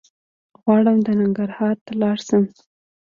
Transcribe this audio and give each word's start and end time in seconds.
غواړم 0.61 0.97
ننګرهار 1.19 1.75
ته 1.85 1.91
لاړ 2.01 2.17
شم 2.27 2.43